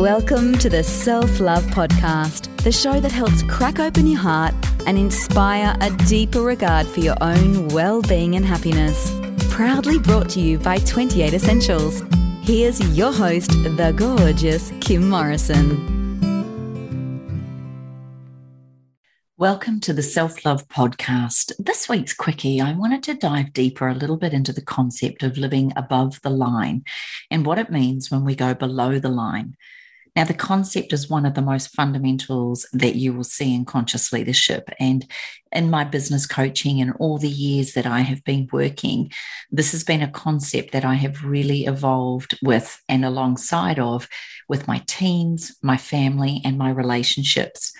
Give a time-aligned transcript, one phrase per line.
[0.00, 4.54] Welcome to the Self Love Podcast, the show that helps crack open your heart
[4.86, 9.14] and inspire a deeper regard for your own well being and happiness.
[9.50, 12.02] Proudly brought to you by 28 Essentials.
[12.40, 16.00] Here's your host, the gorgeous Kim Morrison.
[19.36, 21.52] Welcome to the Self Love Podcast.
[21.58, 25.36] This week's quickie, I wanted to dive deeper a little bit into the concept of
[25.36, 26.84] living above the line
[27.30, 29.56] and what it means when we go below the line.
[30.16, 34.12] Now, the concept is one of the most fundamentals that you will see in conscious
[34.12, 34.68] leadership.
[34.80, 35.08] And
[35.52, 39.12] in my business coaching and all the years that I have been working,
[39.50, 44.08] this has been a concept that I have really evolved with and alongside of
[44.48, 47.72] with my teams, my family, and my relationships.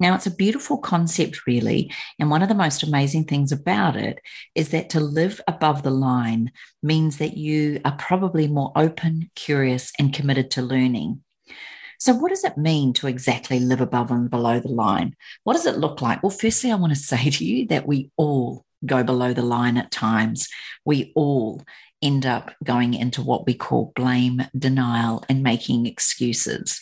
[0.00, 1.92] Now, it's a beautiful concept, really.
[2.18, 4.20] And one of the most amazing things about it
[4.54, 6.50] is that to live above the line
[6.82, 11.23] means that you are probably more open, curious, and committed to learning.
[11.98, 15.16] So, what does it mean to exactly live above and below the line?
[15.44, 16.22] What does it look like?
[16.22, 19.76] Well, firstly, I want to say to you that we all go below the line
[19.76, 20.48] at times.
[20.84, 21.62] We all
[22.02, 26.80] end up going into what we call blame, denial, and making excuses.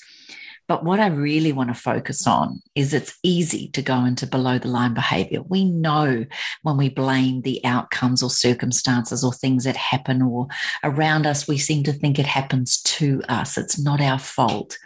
[0.68, 4.58] But what I really want to focus on is it's easy to go into below
[4.58, 5.42] the line behavior.
[5.42, 6.24] We know
[6.62, 10.46] when we blame the outcomes or circumstances or things that happen or
[10.82, 13.58] around us, we seem to think it happens to us.
[13.58, 14.78] It's not our fault.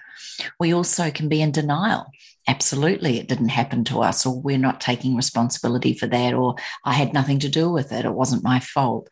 [0.58, 2.06] We also can be in denial.
[2.48, 6.92] Absolutely, it didn't happen to us, or we're not taking responsibility for that, or I
[6.92, 8.04] had nothing to do with it.
[8.04, 9.08] It wasn't my fault.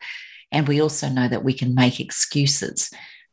[0.51, 2.89] And we also know that we can make excuses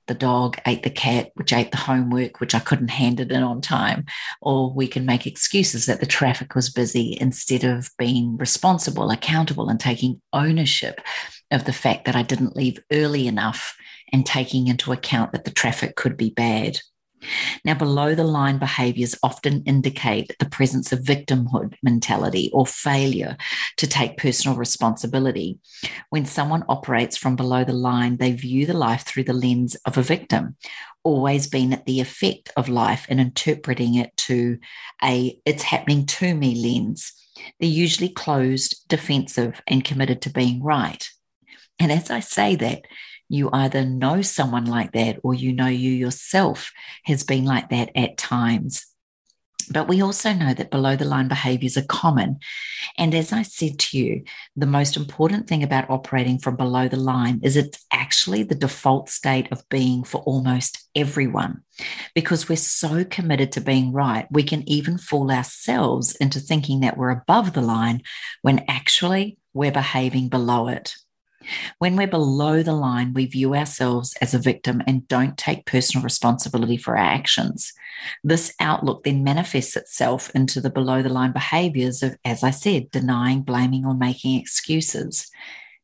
[0.09, 3.43] the dog ate the cat, which ate the homework, which I couldn't hand it in
[3.43, 4.05] on time.
[4.41, 9.69] Or we can make excuses that the traffic was busy instead of being responsible, accountable,
[9.69, 11.01] and taking ownership
[11.51, 13.77] of the fact that I didn't leave early enough
[14.13, 16.79] and taking into account that the traffic could be bad.
[17.65, 23.37] Now, below the line behaviors often indicate the presence of victimhood mentality or failure
[23.77, 25.59] to take personal responsibility.
[26.11, 29.97] When someone operates from below the line, they view the life through the lens of
[29.97, 30.57] a victim,
[31.05, 34.59] always been at the effect of life and interpreting it to
[35.03, 37.13] a it's happening to me lens.
[37.59, 41.09] They're usually closed, defensive, and committed to being right.
[41.79, 42.83] And as I say that,
[43.33, 46.71] you either know someone like that or you know you yourself
[47.05, 48.85] has been like that at times.
[49.71, 52.41] But we also know that below the line behaviors are common.
[52.99, 56.99] And as I said to you, the most important thing about operating from below the
[56.99, 61.63] line is it's actually the default state of being for almost everyone.
[62.15, 66.99] Because we're so committed to being right, we can even fool ourselves into thinking that
[66.99, 68.03] we're above the line
[68.43, 70.97] when actually we're behaving below it.
[71.79, 76.05] When we're below the line, we view ourselves as a victim and don't take personal
[76.05, 77.73] responsibility for our actions.
[78.25, 82.91] This outlook then manifests itself into the below the line behaviors of, as I said,
[82.91, 85.31] denying, blaming, or making excuses.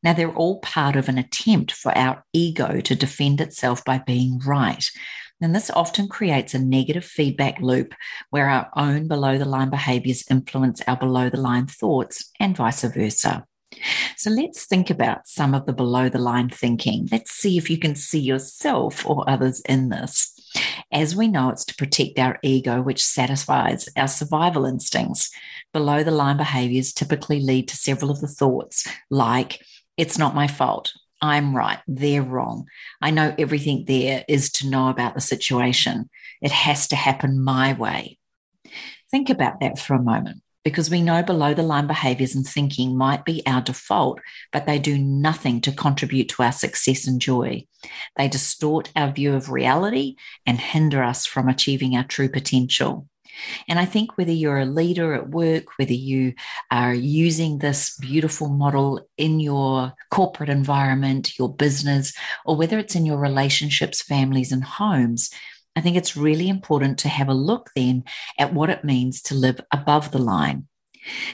[0.03, 4.39] Now, they're all part of an attempt for our ego to defend itself by being
[4.45, 4.83] right.
[5.41, 7.93] And this often creates a negative feedback loop
[8.29, 12.83] where our own below the line behaviors influence our below the line thoughts and vice
[12.83, 13.45] versa.
[14.17, 17.07] So let's think about some of the below the line thinking.
[17.11, 20.35] Let's see if you can see yourself or others in this.
[20.91, 25.31] As we know, it's to protect our ego, which satisfies our survival instincts.
[25.71, 29.63] Below the line behaviors typically lead to several of the thoughts like,
[29.97, 30.93] it's not my fault.
[31.21, 31.79] I'm right.
[31.87, 32.67] They're wrong.
[33.01, 36.09] I know everything there is to know about the situation.
[36.41, 38.17] It has to happen my way.
[39.11, 42.95] Think about that for a moment because we know below the line behaviors and thinking
[42.95, 44.19] might be our default,
[44.51, 47.65] but they do nothing to contribute to our success and joy.
[48.17, 50.15] They distort our view of reality
[50.45, 53.07] and hinder us from achieving our true potential.
[53.67, 56.35] And I think whether you're a leader at work, whether you
[56.69, 62.13] are using this beautiful model in your corporate environment, your business,
[62.45, 65.31] or whether it's in your relationships, families, and homes,
[65.75, 68.03] I think it's really important to have a look then
[68.37, 70.67] at what it means to live above the line.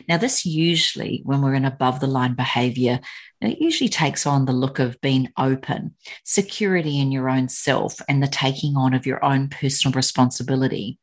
[0.08, 3.00] Now, this usually, when we're in above the line behavior,
[3.42, 8.22] it usually takes on the look of being open, security in your own self, and
[8.22, 11.00] the taking on of your own personal responsibility.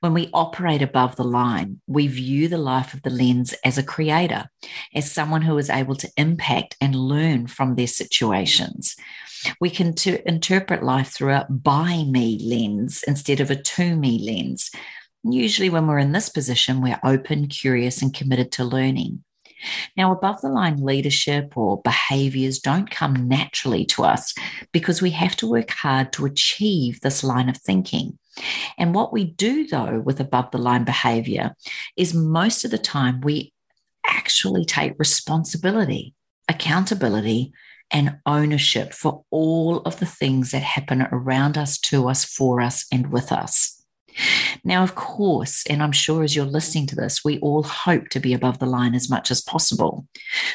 [0.00, 3.82] When we operate above the line, we view the life of the lens as a
[3.82, 4.50] creator,
[4.94, 8.94] as someone who is able to impact and learn from their situations.
[9.60, 14.18] We can to interpret life through a by me lens instead of a to me
[14.18, 14.70] lens.
[15.22, 19.24] Usually, when we're in this position, we're open, curious, and committed to learning.
[19.96, 24.34] Now, above the line leadership or behaviors don't come naturally to us
[24.72, 28.18] because we have to work hard to achieve this line of thinking.
[28.78, 31.54] And what we do, though, with above the line behavior
[31.96, 33.52] is most of the time we
[34.06, 36.14] actually take responsibility,
[36.48, 37.52] accountability,
[37.90, 42.86] and ownership for all of the things that happen around us, to us, for us,
[42.90, 43.80] and with us.
[44.64, 48.20] Now, of course, and I'm sure as you're listening to this, we all hope to
[48.20, 50.06] be above the line as much as possible.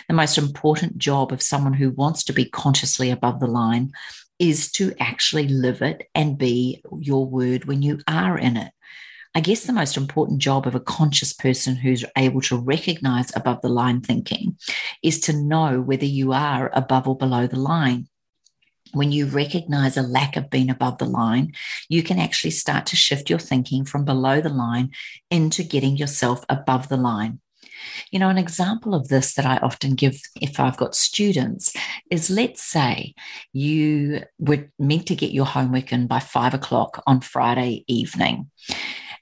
[0.07, 3.91] The most important job of someone who wants to be consciously above the line
[4.39, 8.71] is to actually live it and be your word when you are in it.
[9.35, 13.61] I guess the most important job of a conscious person who's able to recognize above
[13.61, 14.57] the line thinking
[15.03, 18.07] is to know whether you are above or below the line
[18.93, 21.53] when you recognize a lack of being above the line,
[21.89, 24.91] you can actually start to shift your thinking from below the line
[25.29, 27.39] into getting yourself above the line.
[28.11, 31.73] You know, an example of this that I often give if I've got students
[32.11, 33.13] is let's say
[33.53, 38.49] you were meant to get your homework in by five o'clock on Friday evening.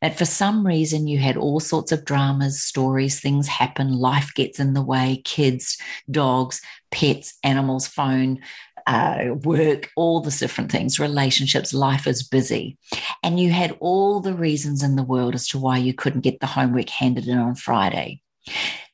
[0.02, 4.60] That for some reason you had all sorts of dramas, stories, things happen, life gets
[4.60, 5.78] in the way, kids,
[6.10, 6.62] dogs,
[6.92, 8.40] pets, animals, phone,
[8.88, 12.78] uh, work, all the different things, relationships, life is busy.
[13.22, 16.40] And you had all the reasons in the world as to why you couldn't get
[16.40, 18.22] the homework handed in on Friday.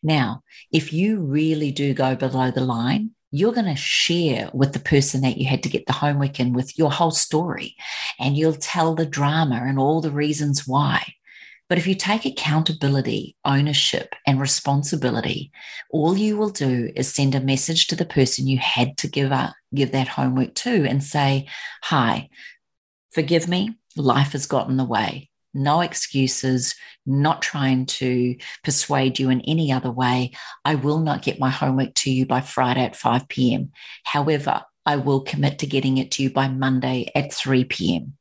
[0.02, 0.42] Now,
[0.72, 5.22] if you really do go below the line, you're going to share with the person
[5.22, 7.76] that you had to get the homework in with your whole story
[8.20, 11.04] and you'll tell the drama and all the reasons why.
[11.68, 15.52] But if you take accountability, ownership, and responsibility,
[15.90, 19.32] all you will do is send a message to the person you had to give
[19.32, 21.48] up, give that homework to, and say,
[21.86, 22.30] "Hi,
[23.14, 23.76] forgive me.
[23.96, 25.32] Life has gotten in the way.
[25.54, 26.76] No excuses.
[27.06, 30.32] Not trying to persuade you in any other way.
[30.64, 33.72] I will not get my homework to you by Friday at 5 p.m.
[34.04, 38.18] However, I will commit to getting it to you by Monday at 3 p.m.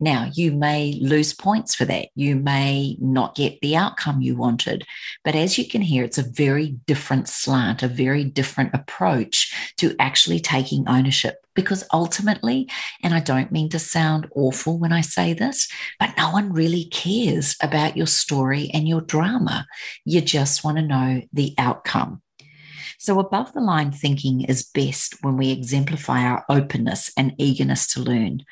[0.00, 2.08] Now, you may lose points for that.
[2.14, 4.84] You may not get the outcome you wanted.
[5.24, 9.94] But as you can hear, it's a very different slant, a very different approach to
[9.98, 11.36] actually taking ownership.
[11.54, 12.70] Because ultimately,
[13.02, 15.68] and I don't mean to sound awful when I say this,
[15.98, 19.66] but no one really cares about your story and your drama.
[20.04, 22.22] You just want to know the outcome.
[23.00, 28.00] So, above the line thinking is best when we exemplify our openness and eagerness to
[28.00, 28.44] learn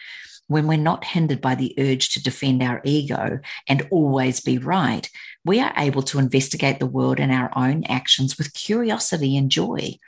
[0.48, 5.10] when we're not hindered by the urge to defend our ego and always be right,
[5.44, 9.98] we are able to investigate the world and our own actions with curiosity and joy.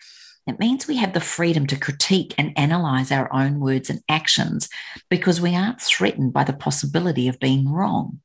[0.47, 4.69] It means we have the freedom to critique and analyze our own words and actions
[5.11, 8.21] because we aren't threatened by the possibility of being wrong.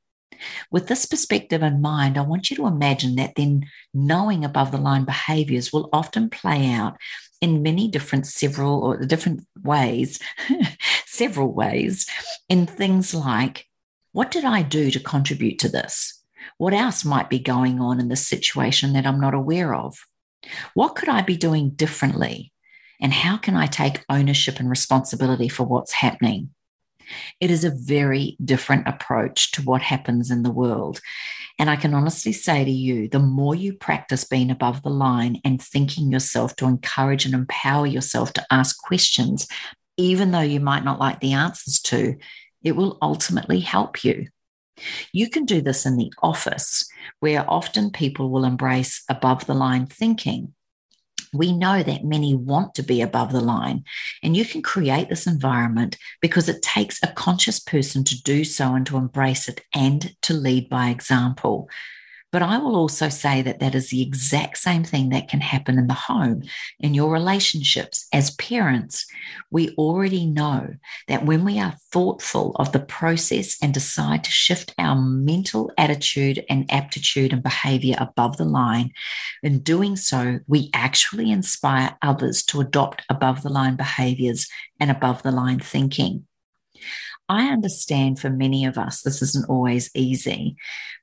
[0.72, 4.78] With this perspective in mind, I want you to imagine that then knowing above the
[4.78, 6.98] line behaviors will often play out
[7.42, 10.20] in many different several or different ways,
[11.06, 12.08] several ways,
[12.50, 13.68] in things like
[14.12, 16.22] what did I do to contribute to this?
[16.58, 19.98] What else might be going on in this situation that I'm not aware of?
[20.76, 22.52] What could I be doing differently?
[23.02, 26.53] And how can I take ownership and responsibility for what's happening?
[27.40, 31.02] It is a very different approach to what happens in the world.
[31.60, 35.40] And I can honestly say to you the more you practice being above the line
[35.46, 39.48] and thinking yourself to encourage and empower yourself to ask questions,
[39.98, 42.16] even though you might not like the answers to,
[42.64, 44.28] it will ultimately help you.
[45.12, 49.86] You can do this in the office, where often people will embrace above the line
[49.86, 50.56] thinking
[51.34, 53.84] we know that many want to be above the line.
[54.22, 58.76] And you can create this environment because it takes a conscious person to do so
[58.76, 61.70] and to embrace it and to lead by example.
[62.34, 65.78] But I will also say that that is the exact same thing that can happen
[65.78, 66.42] in the home,
[66.80, 68.08] in your relationships.
[68.12, 69.06] As parents,
[69.52, 70.74] we already know
[71.08, 76.44] that when we are thoughtful of the process and decide to shift our mental attitude
[76.50, 78.94] and aptitude and behavior above the line,
[79.44, 84.48] in doing so, we actually inspire others to adopt above the line behaviors
[84.80, 86.26] and above the line thinking.
[87.34, 90.56] I understand for many of us, this isn't always easy,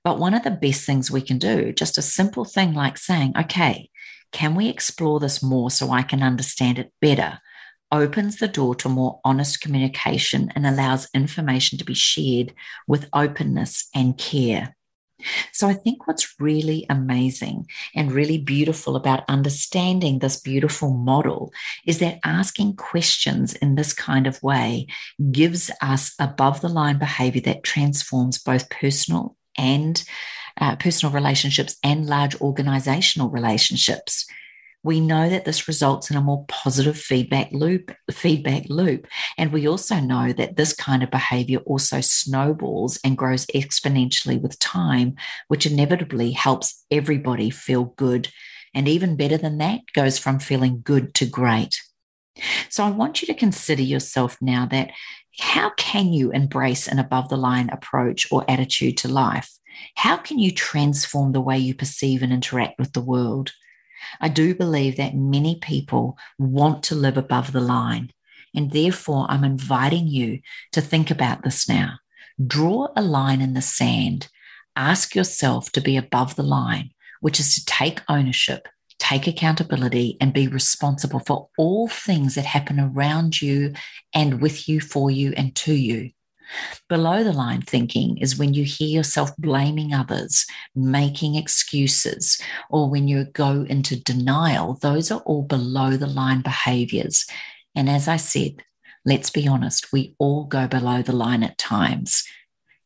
[0.05, 3.33] but one of the best things we can do, just a simple thing like saying,
[3.37, 3.91] okay,
[4.31, 7.41] can we explore this more so I can understand it better?
[7.91, 12.55] Opens the door to more honest communication and allows information to be shared
[12.87, 14.77] with openness and care.
[15.53, 21.53] So I think what's really amazing and really beautiful about understanding this beautiful model
[21.87, 24.87] is that asking questions in this kind of way
[25.31, 30.05] gives us above the line behavior that transforms both personal and
[30.61, 34.27] uh, personal relationships and large organizational relationships.
[34.83, 39.07] We know that this results in a more positive feedback loop, feedback loop.
[39.37, 44.59] And we also know that this kind of behavior also snowballs and grows exponentially with
[44.59, 45.17] time,
[45.49, 48.29] which inevitably helps everybody feel good.
[48.75, 51.79] And even better than that, goes from feeling good to great.
[52.69, 54.93] So I want you to consider yourself now that
[55.39, 59.51] how can you embrace an above the line approach or attitude to life?
[59.97, 63.53] How can you transform the way you perceive and interact with the world?
[64.21, 68.13] I do believe that many people want to live above the line.
[68.55, 70.41] And therefore, I'm inviting you
[70.73, 71.99] to think about this now.
[72.45, 74.29] Draw a line in the sand.
[74.77, 76.91] Ask yourself to be above the line,
[77.21, 78.67] which is to take ownership,
[78.99, 83.75] take accountability, and be responsible for all things that happen around you
[84.15, 86.11] and with you, for you, and to you.
[86.89, 93.09] Below the line thinking is when you hear yourself blaming others, making excuses, or when
[93.09, 94.75] you go into denial.
[94.75, 97.27] Those are all below the line behaviors.
[97.75, 98.63] And as I said,
[99.05, 102.25] let's be honest, we all go below the line at times.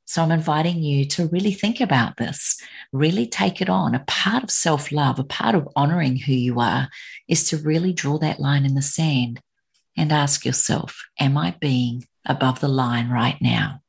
[0.06, 2.60] So I'm inviting you to really think about this,
[2.92, 3.94] really take it on.
[3.94, 6.88] A part of self love, a part of honoring who you are,
[7.26, 9.40] is to really draw that line in the sand
[9.96, 13.80] and ask yourself, Am I being above the line right now.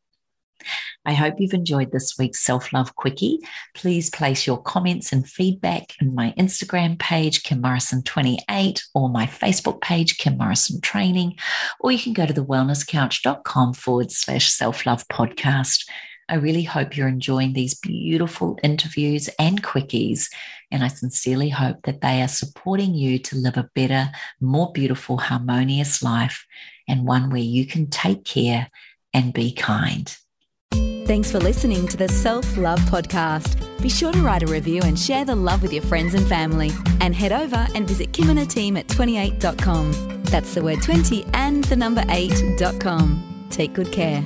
[1.06, 3.40] I hope you've enjoyed this week's Self Love Quickie.
[3.76, 9.82] Please place your comments and feedback in my Instagram page, Kim Morrison28, or my Facebook
[9.82, 11.38] page, Kim Morrison Training,
[11.80, 15.88] or you can go to the wellnesscouch.com forward slash self love podcast.
[16.28, 20.32] I really hope you're enjoying these beautiful interviews and quickies.
[20.72, 24.10] And I sincerely hope that they are supporting you to live a better,
[24.42, 26.44] more beautiful, harmonious life
[26.88, 28.70] and one where you can take care
[29.14, 30.16] and be kind.
[31.06, 33.62] Thanks for listening to the Self Love Podcast.
[33.82, 36.72] Be sure to write a review and share the love with your friends and family.
[37.00, 40.24] And head over and visit Kim and her team at 28.com.
[40.24, 43.48] That's the word 20 and the number 8.com.
[43.52, 44.26] Take good care.